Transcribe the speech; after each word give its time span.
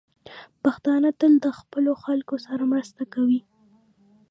پښتانه 0.63 1.09
تل 1.19 1.33
د 1.45 1.47
خپلو 1.59 1.91
خلکو 2.03 2.35
سره 2.45 2.63
مرسته 2.73 3.03
کوي. 3.13 3.39